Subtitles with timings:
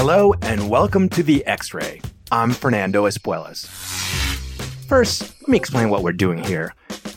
[0.00, 2.00] Hello and welcome to the X Ray.
[2.30, 3.66] I'm Fernando Espuelas.
[4.86, 6.72] First, let me explain what we're doing here.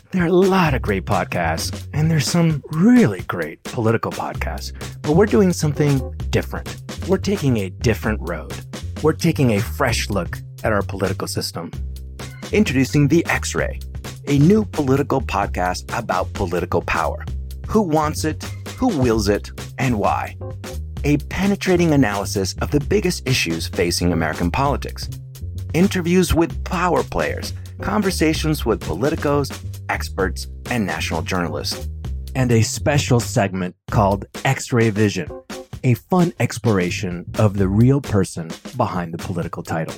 [0.09, 4.73] There are a lot of great podcasts, and there's some really great political podcasts,
[5.04, 6.81] but we're doing something different.
[7.07, 8.52] We're taking a different road.
[9.04, 11.70] We're taking a fresh look at our political system.
[12.52, 13.79] Introducing The X Ray,
[14.27, 17.23] a new political podcast about political power.
[17.68, 18.43] Who wants it,
[18.79, 20.35] who wills it, and why?
[21.04, 25.10] A penetrating analysis of the biggest issues facing American politics.
[25.74, 29.52] Interviews with power players, conversations with politicos,
[29.90, 31.90] experts, and national journalists.
[32.36, 35.27] And a special segment called X Ray Vision,
[35.84, 39.96] a fun exploration of the real person behind the political title.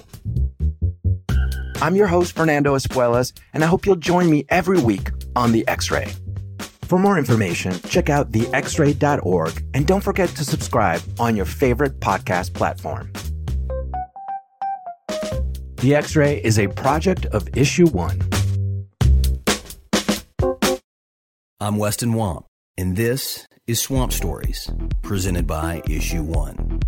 [1.82, 5.68] I'm your host, Fernando Espuelas, and I hope you'll join me every week on The
[5.68, 6.14] X Ray.
[6.94, 12.54] For more information, check out thexray.org and don't forget to subscribe on your favorite podcast
[12.54, 13.12] platform.
[15.78, 18.22] The X Ray is a project of Issue One.
[21.60, 22.46] I'm Weston Wamp,
[22.78, 24.70] and this is Swamp Stories,
[25.02, 26.80] presented by Issue One.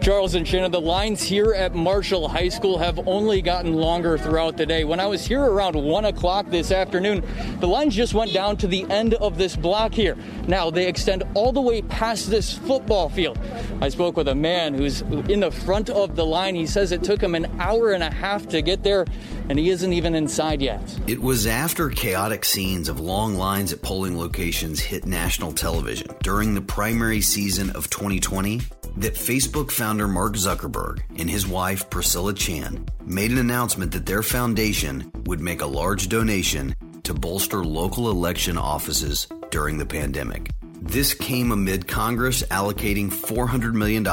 [0.00, 4.56] Charles and Shannon, the lines here at Marshall High School have only gotten longer throughout
[4.56, 4.82] the day.
[4.84, 7.22] When I was here around 1 o'clock this afternoon,
[7.60, 10.16] the lines just went down to the end of this block here.
[10.48, 13.38] Now they extend all the way past this football field.
[13.82, 16.54] I spoke with a man who's in the front of the line.
[16.54, 19.04] He says it took him an hour and a half to get there,
[19.50, 20.80] and he isn't even inside yet.
[21.06, 26.54] It was after chaotic scenes of long lines at polling locations hit national television during
[26.54, 28.62] the primary season of 2020
[28.96, 34.22] that Facebook founder Mark Zuckerberg and his wife Priscilla Chan made an announcement that their
[34.22, 40.50] foundation would make a large donation to bolster local election offices during the pandemic.
[40.82, 44.04] This came amid Congress allocating $400 million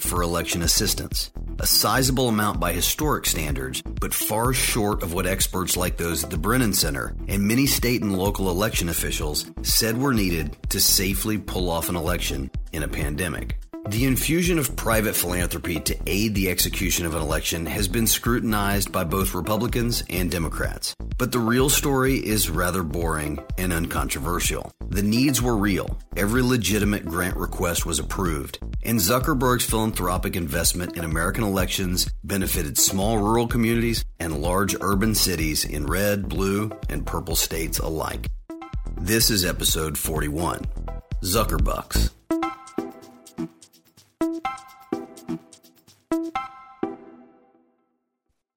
[0.00, 5.76] for election assistance, a sizable amount by historic standards, but far short of what experts
[5.76, 10.12] like those at the Brennan Center and many state and local election officials said were
[10.12, 13.56] needed to safely pull off an election in a pandemic.
[13.88, 18.92] The infusion of private philanthropy to aid the execution of an election has been scrutinized
[18.92, 20.94] by both Republicans and Democrats.
[21.16, 24.70] But the real story is rather boring and uncontroversial.
[24.90, 25.98] The needs were real.
[26.18, 28.58] Every legitimate grant request was approved.
[28.82, 35.64] And Zuckerberg's philanthropic investment in American elections benefited small rural communities and large urban cities
[35.64, 38.28] in red, blue, and purple states alike.
[38.98, 40.66] This is episode 41
[41.22, 42.17] Zuckerbucks.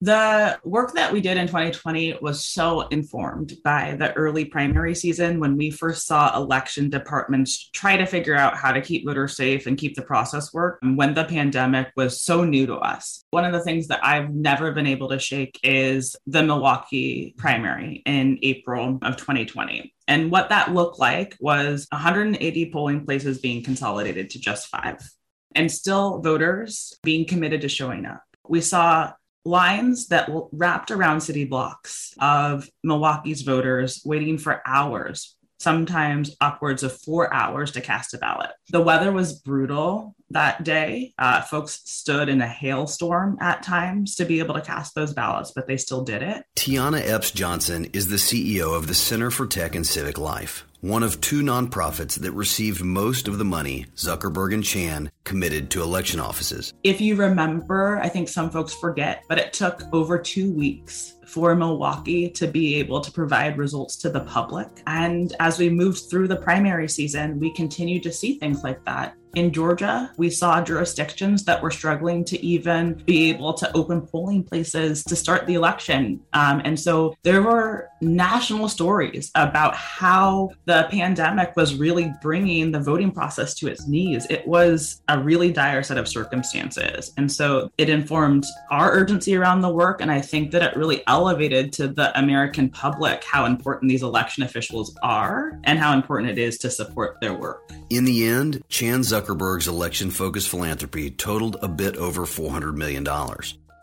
[0.03, 5.39] The work that we did in 2020 was so informed by the early primary season
[5.39, 9.67] when we first saw election departments try to figure out how to keep voters safe
[9.67, 13.23] and keep the process work when the pandemic was so new to us.
[13.29, 18.01] One of the things that I've never been able to shake is the Milwaukee primary
[18.07, 19.93] in April of 2020.
[20.07, 25.07] And what that looked like was 180 polling places being consolidated to just five,
[25.53, 28.23] and still voters being committed to showing up.
[28.49, 29.13] We saw
[29.43, 36.99] lines that wrapped around city blocks of Milwaukee's voters waiting for hours, sometimes upwards of
[37.01, 38.51] four hours to cast a ballot.
[38.69, 41.13] The weather was brutal that day.
[41.17, 45.51] Uh, folks stood in a hailstorm at times to be able to cast those ballots,
[45.53, 46.43] but they still did it.
[46.55, 51.03] Tiana Epps Johnson is the CEO of the Center for Tech and Civic Life one
[51.03, 56.19] of two nonprofits that received most of the money Zuckerberg and Chan committed to election
[56.19, 56.73] offices.
[56.83, 61.55] If you remember, I think some folks forget, but it took over two weeks for
[61.55, 64.67] Milwaukee to be able to provide results to the public.
[64.85, 69.15] And as we moved through the primary season, we continued to see things like that.
[69.33, 74.43] In Georgia, we saw jurisdictions that were struggling to even be able to open polling
[74.43, 76.19] places to start the election.
[76.33, 82.79] Um, and so there were national stories about how the pandemic was really bringing the
[82.79, 84.27] voting process to its knees.
[84.29, 87.13] It was a really dire set of circumstances.
[87.15, 90.01] And so it informed our urgency around the work.
[90.01, 94.43] And I think that it really elevated to the American public how important these election
[94.43, 97.71] officials are and how important it is to support their work.
[97.89, 103.07] In the end, Chan Zuckerberg's election focused philanthropy totaled a bit over $400 million,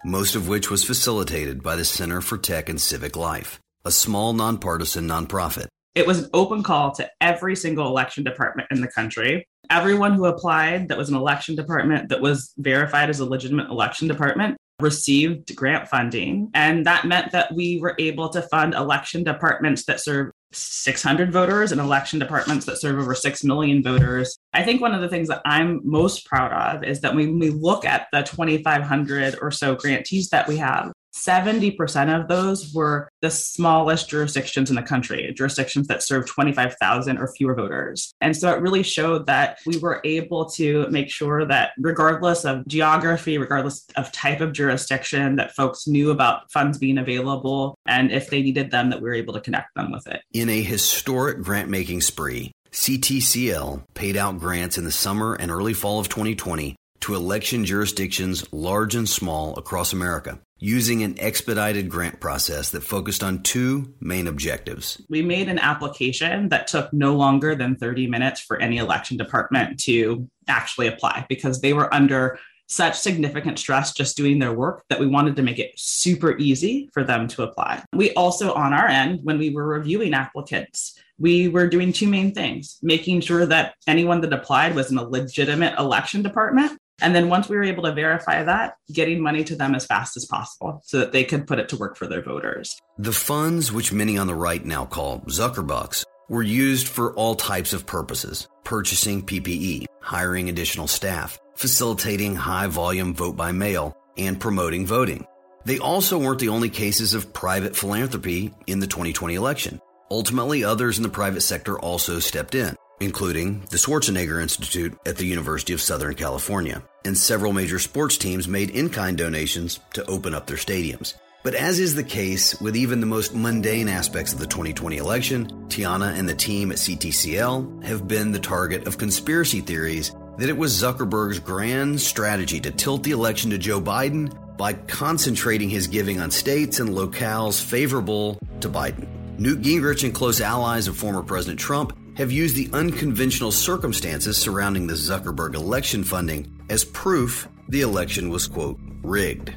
[0.05, 4.33] most of which was facilitated by the Center for Tech and Civic Life, a small
[4.33, 5.69] nonpartisan nonprofit.
[5.95, 9.47] It was an open call to every single election department in the country.
[9.71, 14.09] Everyone who applied that was an election department that was verified as a legitimate election
[14.09, 16.51] department received grant funding.
[16.55, 21.73] And that meant that we were able to fund election departments that serve 600 voters
[21.73, 24.39] and election departments that serve over 6 million voters.
[24.53, 27.51] I think one of the things that I'm most proud of is that when we
[27.51, 33.31] look at the 2,500 or so grantees that we have, 70% of those were the
[33.31, 38.13] smallest jurisdictions in the country, jurisdictions that serve 25,000 or fewer voters.
[38.21, 42.67] And so it really showed that we were able to make sure that, regardless of
[42.67, 47.75] geography, regardless of type of jurisdiction, that folks knew about funds being available.
[47.87, 50.23] And if they needed them, that we were able to connect them with it.
[50.33, 55.75] In a historic grant making spree, CTCL paid out grants in the summer and early
[55.75, 62.21] fall of 2020 to election jurisdictions large and small across America using an expedited grant
[62.21, 65.01] process that focused on two main objectives.
[65.09, 69.79] We made an application that took no longer than 30 minutes for any election department
[69.81, 72.39] to actually apply because they were under
[72.69, 76.91] such significant stress just doing their work that we wanted to make it super easy
[76.93, 77.83] for them to apply.
[77.95, 82.33] We also, on our end, when we were reviewing applicants, we were doing two main
[82.33, 87.29] things making sure that anyone that applied was in a legitimate election department and then
[87.29, 90.81] once we were able to verify that, getting money to them as fast as possible
[90.85, 92.81] so that they could put it to work for their voters.
[92.99, 97.73] The funds, which many on the right now call Zuckerbucks, were used for all types
[97.73, 104.85] of purposes purchasing PPE, hiring additional staff, facilitating high volume vote by mail, and promoting
[104.87, 105.27] voting.
[105.65, 109.81] They also weren't the only cases of private philanthropy in the 2020 election.
[110.11, 115.27] Ultimately, others in the private sector also stepped in including the Schwarzenegger Institute at the
[115.27, 120.35] University of Southern California, and several major sports teams made in kind donations to open
[120.35, 121.15] up their stadiums.
[121.45, 125.47] But as is the case with even the most mundane aspects of the 2020 election,
[125.69, 130.57] Tiana and the team at CTCL have been the target of conspiracy theories that it
[130.57, 136.21] was Zuckerberg's grand strategy to tilt the election to Joe Biden by concentrating his giving
[136.21, 139.07] on states and locales favorable to Biden.
[139.39, 144.89] Newt Gingrich and close allies of former President Trump have used the unconventional circumstances surrounding
[144.89, 149.55] the Zuckerberg election funding as proof the election was, quote, rigged.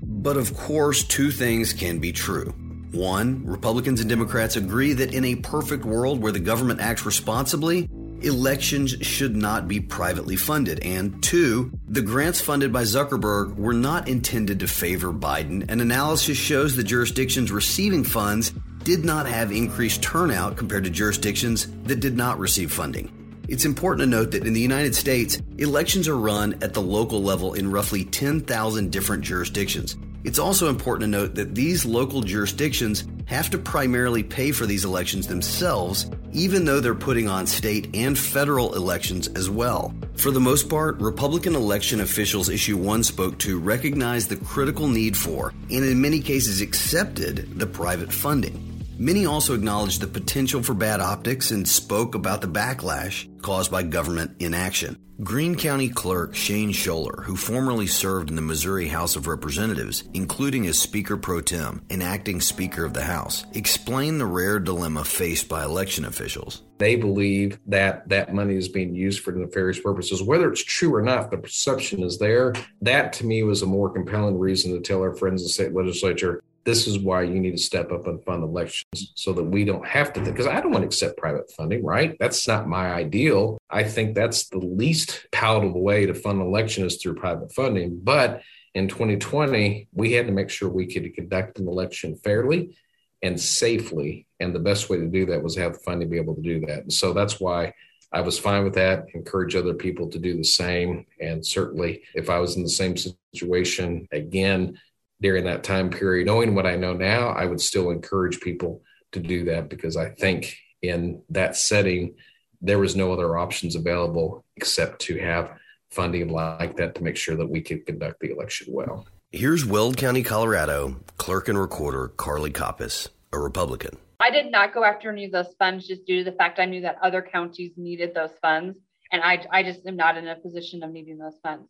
[0.00, 2.54] But of course, two things can be true.
[2.92, 7.90] One, Republicans and Democrats agree that in a perfect world where the government acts responsibly,
[8.22, 10.82] elections should not be privately funded.
[10.82, 16.38] And two, the grants funded by Zuckerberg were not intended to favor Biden, and analysis
[16.38, 18.54] shows the jurisdictions receiving funds
[18.88, 23.12] did not have increased turnout compared to jurisdictions that did not receive funding.
[23.46, 27.22] It's important to note that in the United States, elections are run at the local
[27.22, 29.98] level in roughly 10,000 different jurisdictions.
[30.24, 34.86] It's also important to note that these local jurisdictions have to primarily pay for these
[34.86, 39.92] elections themselves, even though they're putting on state and federal elections as well.
[40.16, 45.14] For the most part, Republican election officials issue one spoke to recognize the critical need
[45.14, 48.67] for, and in many cases accepted, the private funding.
[49.00, 53.84] Many also acknowledged the potential for bad optics and spoke about the backlash caused by
[53.84, 54.98] government inaction.
[55.22, 60.66] Greene County Clerk Shane Schoeller, who formerly served in the Missouri House of Representatives, including
[60.66, 65.48] as Speaker pro tem and acting Speaker of the House, explained the rare dilemma faced
[65.48, 66.62] by election officials.
[66.78, 70.24] They believe that that money is being used for nefarious purposes.
[70.24, 72.52] Whether it's true or not, the perception is there.
[72.82, 75.72] That to me was a more compelling reason to tell our friends in the state
[75.72, 79.64] legislature this is why you need to step up and fund elections so that we
[79.64, 82.16] don't have to because i don't want to accept private funding right?
[82.20, 83.58] That's not my ideal.
[83.70, 88.00] I think that's the least palatable way to fund an election is through private funding.
[88.02, 88.42] But
[88.74, 92.76] in 2020 we had to make sure we could conduct an election fairly
[93.22, 94.26] and safely.
[94.38, 96.80] And the best way to do that was have funding be able to do that.
[96.80, 97.72] And so that's why
[98.12, 101.04] I was fine with that, encourage other people to do the same.
[101.20, 104.78] And certainly, if I was in the same situation again,
[105.20, 106.26] during that time period.
[106.26, 108.82] Knowing what I know now, I would still encourage people
[109.12, 112.14] to do that because I think in that setting,
[112.60, 115.52] there was no other options available except to have
[115.90, 119.06] funding like that to make sure that we could conduct the election well.
[119.30, 123.96] Here's Weld County, Colorado, clerk and recorder Carly Koppes, a Republican.
[124.20, 126.64] I did not go after any of those funds just due to the fact I
[126.64, 128.78] knew that other counties needed those funds.
[129.12, 131.68] And I, I just am not in a position of needing those funds.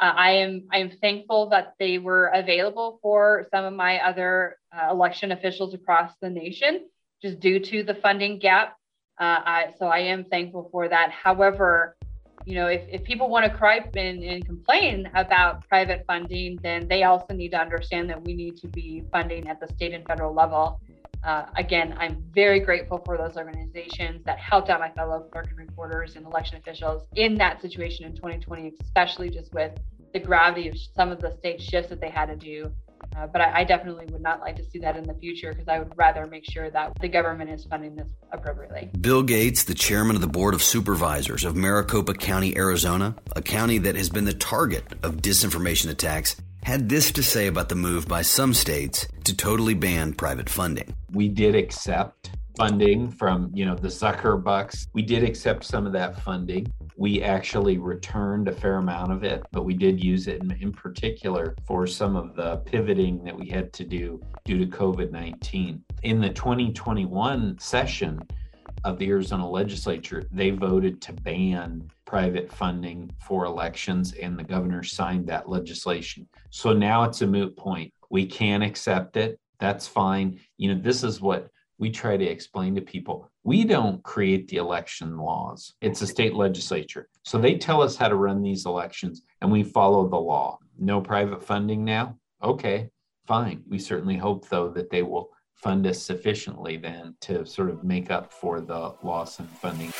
[0.00, 4.56] Uh, I am I am thankful that they were available for some of my other
[4.72, 6.88] uh, election officials across the nation,
[7.20, 8.76] just due to the funding gap.
[9.20, 11.10] Uh, I, so I am thankful for that.
[11.10, 11.96] However,
[12.46, 16.86] you know, if, if people want to cry and, and complain about private funding, then
[16.86, 20.06] they also need to understand that we need to be funding at the state and
[20.06, 20.80] federal level.
[21.24, 25.58] Uh, again, I'm very grateful for those organizations that helped out my fellow clerk and
[25.58, 29.72] recorders and election officials in that situation in 2020, especially just with
[30.12, 32.72] the gravity of some of the state shifts that they had to do.
[33.16, 35.68] Uh, but I, I, definitely would not like to see that in the future because
[35.68, 38.90] I would rather make sure that the government is funding this appropriately.
[39.00, 43.78] Bill Gates, the chairman of the Board of Supervisors of Maricopa County, Arizona, a county
[43.78, 48.06] that has been the target of disinformation attacks, had this to say about the move
[48.06, 50.94] by some states to totally ban private funding.
[51.12, 54.88] We did accept funding from, you know, the Zucker bucks.
[54.92, 56.72] We did accept some of that funding.
[56.96, 60.72] We actually returned a fair amount of it, but we did use it in, in
[60.72, 65.84] particular for some of the pivoting that we had to do due to COVID 19.
[66.02, 68.20] In the 2021 session,
[68.84, 74.82] of the Arizona legislature, they voted to ban private funding for elections, and the governor
[74.82, 76.26] signed that legislation.
[76.48, 77.92] So now it's a moot point.
[78.08, 79.38] We can accept it.
[79.60, 80.40] That's fine.
[80.56, 84.58] You know, this is what we try to explain to people we don't create the
[84.58, 87.08] election laws, it's the state legislature.
[87.24, 90.58] So they tell us how to run these elections and we follow the law.
[90.78, 92.18] No private funding now?
[92.42, 92.90] Okay,
[93.26, 93.62] fine.
[93.66, 98.10] We certainly hope, though, that they will fund us sufficiently then to sort of make
[98.10, 99.92] up for the loss in funding.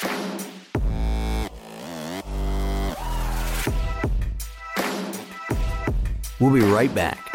[6.41, 7.33] We'll be right back.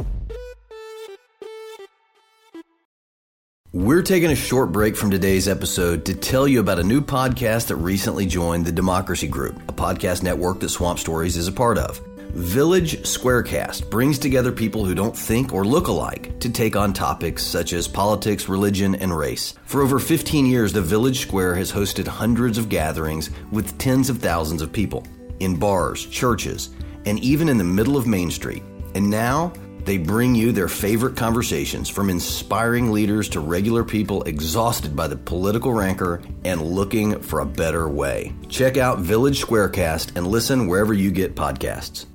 [3.74, 7.68] We're taking a short break from today's episode to tell you about a new podcast
[7.68, 11.80] that recently joined the Democracy Group, a podcast network that Swamp Stories is a part
[11.80, 12.00] of.
[12.34, 17.44] Village Squarecast brings together people who don't think or look alike to take on topics
[17.44, 19.56] such as politics, religion, and race.
[19.66, 24.20] For over 15 years, the Village Square has hosted hundreds of gatherings with tens of
[24.20, 25.06] thousands of people
[25.40, 26.70] in bars, churches,
[27.06, 28.64] and even in the middle of Main Street.
[28.96, 29.54] And now,
[29.86, 35.18] they bring you their favorite conversations from inspiring leaders to regular people exhausted by the
[35.18, 38.34] political rancor and looking for a better way.
[38.48, 42.06] Check out Village Squarecast and listen wherever you get podcasts.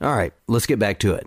[0.00, 1.26] All right, let's get back to it.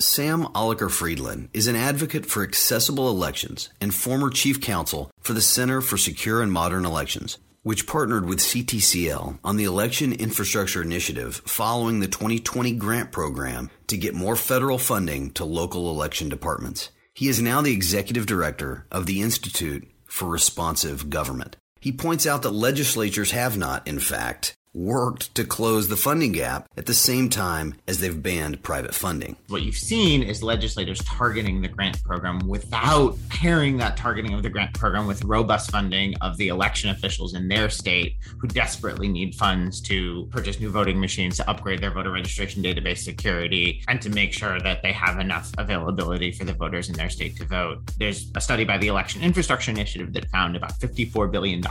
[0.00, 5.40] Sam Oliker Friedland is an advocate for accessible elections and former chief counsel for the
[5.40, 11.42] Center for Secure and Modern Elections which partnered with CTCL on the Election Infrastructure Initiative
[11.46, 16.90] following the 2020 grant program to get more federal funding to local election departments.
[17.14, 21.56] He is now the executive director of the Institute for Responsive Government.
[21.80, 26.68] He points out that legislatures have not, in fact, worked to close the funding gap
[26.76, 29.36] at the same time as they've banned private funding.
[29.48, 34.48] What you've seen is legislators targeting the grant program without pairing that targeting of the
[34.48, 39.34] grant program with robust funding of the election officials in their state who desperately need
[39.34, 44.08] funds to purchase new voting machines, to upgrade their voter registration database security, and to
[44.10, 47.78] make sure that they have enough availability for the voters in their state to vote.
[47.98, 51.62] There's a study by the Election Infrastructure Initiative that found about $54 billion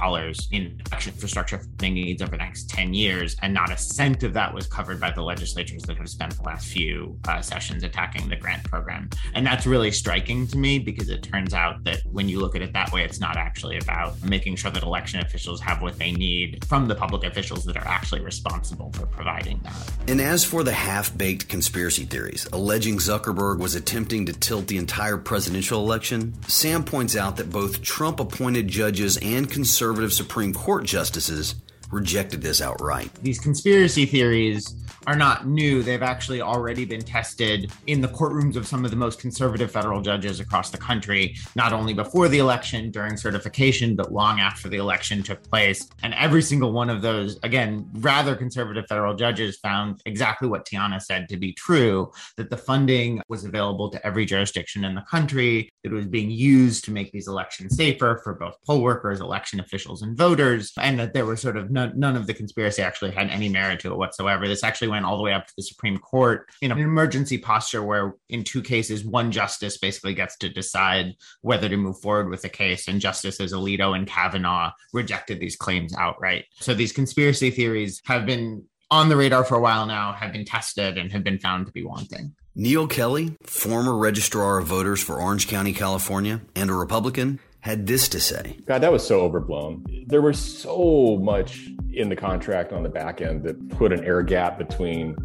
[0.52, 4.34] in election infrastructure funding needs over the next 10 years, and not a cent of
[4.34, 8.30] that was covered by the legislatures that have spent the last few uh, sessions attacking
[8.30, 9.10] the grant program.
[9.34, 12.62] And that's really striking to me because it turns out that when you look at
[12.62, 16.12] it that way, it's not actually about making sure that election officials have what they
[16.12, 19.92] need from the public officials that are actually responsible for providing that.
[20.08, 24.78] And as for the half baked conspiracy theories alleging Zuckerberg was attempting to tilt the
[24.78, 30.84] entire presidential election, Sam points out that both Trump appointed judges and conservative Supreme Court
[30.84, 31.56] justices
[31.92, 33.14] rejected this outright.
[33.22, 34.76] These conspiracy theories
[35.08, 35.82] are not new.
[35.82, 40.02] They've actually already been tested in the courtrooms of some of the most conservative federal
[40.02, 44.78] judges across the country, not only before the election, during certification, but long after the
[44.78, 45.90] election took place.
[46.04, 51.02] And every single one of those, again, rather conservative federal judges found exactly what Tiana
[51.02, 55.70] said to be true that the funding was available to every jurisdiction in the country.
[55.84, 60.04] It was being used to make these elections safer for both poll workers, election officials,
[60.04, 63.30] and voters, and that there was sort of none, none of the conspiracy actually had
[63.30, 64.48] any merit to it whatsoever.
[64.48, 67.84] This actually went all the way up to the Supreme Court in an emergency posture
[67.84, 72.42] where, in two cases, one justice basically gets to decide whether to move forward with
[72.42, 72.88] the case.
[72.88, 76.46] And Justices Alito and Kavanaugh rejected these claims outright.
[76.60, 80.46] So these conspiracy theories have been on the radar for a while now, have been
[80.46, 82.36] tested, and have been found to be wanting.
[82.54, 88.10] Neal Kelley, former registrar of voters for Orange County, California, and a Republican, had this
[88.10, 89.86] to say God, that was so overblown.
[90.08, 94.22] There was so much in the contract on the back end that put an air
[94.22, 95.16] gap between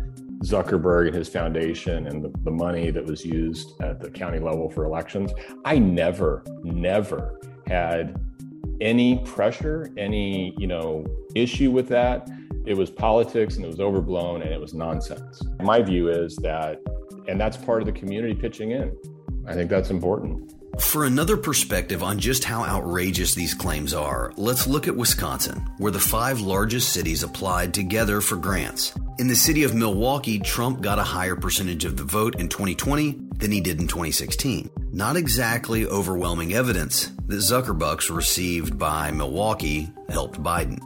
[0.40, 4.68] Zuckerberg and his foundation and the, the money that was used at the county level
[4.68, 5.32] for elections.
[5.64, 8.20] I never, never had
[8.80, 12.28] any pressure, any, you know, issue with that.
[12.66, 15.42] It was politics and it was overblown and it was nonsense.
[15.62, 16.80] My view is that,
[17.28, 18.94] and that's part of the community pitching in.
[19.46, 20.52] I think that's important.
[20.80, 25.92] For another perspective on just how outrageous these claims are, let's look at Wisconsin, where
[25.92, 28.92] the five largest cities applied together for grants.
[29.18, 33.18] In the city of Milwaukee, Trump got a higher percentage of the vote in 2020
[33.38, 34.68] than he did in 2016.
[34.92, 40.78] Not exactly overwhelming evidence that Zuckerbucks received by Milwaukee helped Biden.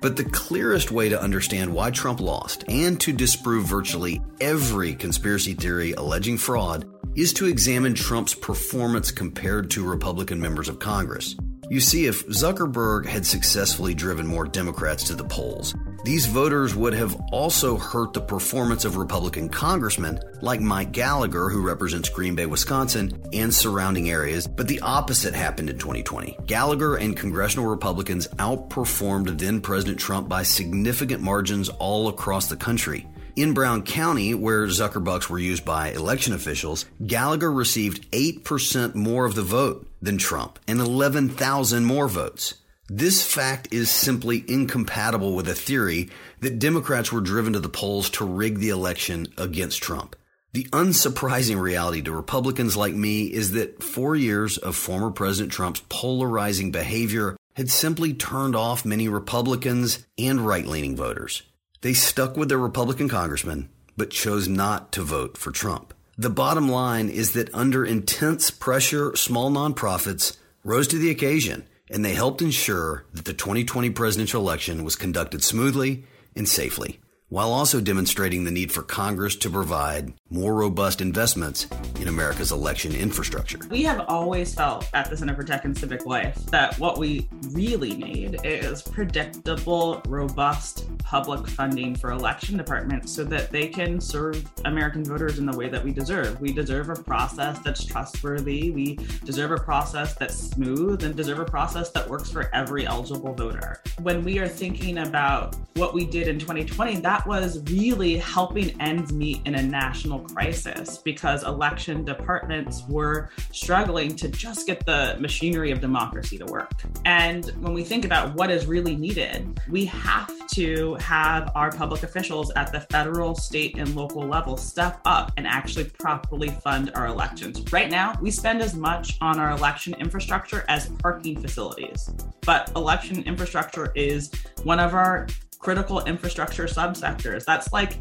[0.00, 5.54] But the clearest way to understand why Trump lost and to disprove virtually every conspiracy
[5.54, 6.86] theory alleging fraud
[7.18, 11.34] is to examine Trump's performance compared to Republican members of Congress.
[11.68, 16.94] You see, if Zuckerberg had successfully driven more Democrats to the polls, these voters would
[16.94, 22.46] have also hurt the performance of Republican congressmen like Mike Gallagher, who represents Green Bay,
[22.46, 26.38] Wisconsin, and surrounding areas, but the opposite happened in 2020.
[26.46, 33.08] Gallagher and congressional Republicans outperformed then President Trump by significant margins all across the country.
[33.38, 39.36] In Brown County, where Zuckerbucks were used by election officials, Gallagher received 8% more of
[39.36, 42.54] the vote than Trump and 11,000 more votes.
[42.88, 48.10] This fact is simply incompatible with a theory that Democrats were driven to the polls
[48.10, 50.16] to rig the election against Trump.
[50.52, 55.84] The unsurprising reality to Republicans like me is that four years of former President Trump's
[55.88, 61.44] polarizing behavior had simply turned off many Republicans and right leaning voters.
[61.80, 65.94] They stuck with their Republican congressman, but chose not to vote for Trump.
[66.16, 72.04] The bottom line is that under intense pressure, small nonprofits rose to the occasion and
[72.04, 76.04] they helped ensure that the 2020 presidential election was conducted smoothly
[76.36, 81.66] and safely while also demonstrating the need for Congress to provide more robust investments
[82.00, 83.58] in America's election infrastructure.
[83.70, 87.28] We have always felt at the Center for Tech and Civic Life that what we
[87.50, 94.44] really need is predictable, robust public funding for election departments so that they can serve
[94.66, 96.38] American voters in the way that we deserve.
[96.40, 101.46] We deserve a process that's trustworthy, we deserve a process that's smooth, and deserve a
[101.46, 103.80] process that works for every eligible voter.
[104.02, 109.12] When we are thinking about what we did in 2020, that was really helping ends
[109.12, 115.70] meet in a national crisis because election departments were struggling to just get the machinery
[115.70, 116.72] of democracy to work.
[117.04, 122.02] And when we think about what is really needed, we have to have our public
[122.02, 127.06] officials at the federal, state, and local level step up and actually properly fund our
[127.06, 127.62] elections.
[127.72, 132.10] Right now, we spend as much on our election infrastructure as parking facilities,
[132.42, 134.30] but election infrastructure is
[134.64, 135.26] one of our
[135.58, 137.44] critical infrastructure subsectors.
[137.44, 137.98] That's like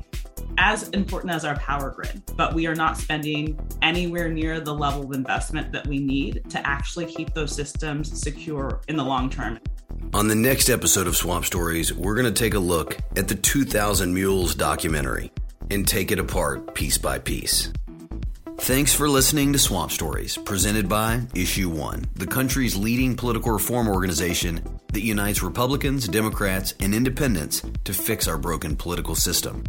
[0.58, 5.04] as important as our power grid, but we are not spending anywhere near the level
[5.04, 9.60] of investment that we need to actually keep those systems secure in the long term.
[10.14, 13.36] On the next episode of Swamp Stories, we're going to take a look at the
[13.36, 15.32] 2000 Mules documentary
[15.70, 17.72] and take it apart piece by piece.
[18.60, 23.88] Thanks for listening to Swamp Stories, presented by Issue One, the country's leading political reform
[23.88, 24.62] organization
[24.94, 29.64] that unites Republicans, Democrats, and independents to fix our broken political system.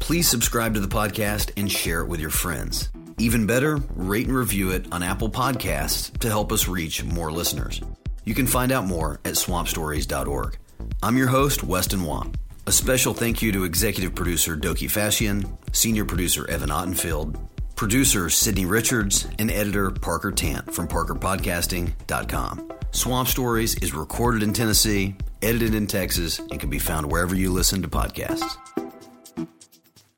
[0.00, 2.90] Please subscribe to the podcast and share it with your friends.
[3.18, 7.80] Even better, rate and review it on Apple Podcasts to help us reach more listeners.
[8.24, 10.58] You can find out more at swampstories.org.
[11.02, 12.36] I'm your host, Weston Wamp.
[12.66, 17.38] A special thank you to executive producer Dokhi Fassihian, senior producer Evan Ottenfield,
[17.76, 22.72] producer Sydney Richards, and editor Parker Tant from parkerpodcasting.com.
[22.92, 27.52] Swamp Stories is recorded in Tennessee, edited in Texas, and can be found wherever you
[27.52, 28.89] listen to podcasts.